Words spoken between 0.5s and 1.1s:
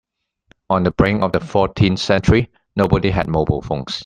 On the